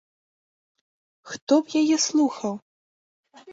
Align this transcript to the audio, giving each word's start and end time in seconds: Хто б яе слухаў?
Хто 1.33 1.53
б 1.69 1.83
яе 1.83 1.97
слухаў? 2.09 2.53